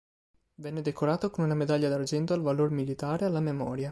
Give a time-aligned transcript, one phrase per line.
[0.55, 3.89] Venne decorato con una medaglia d'argento al valor militare alla memoria.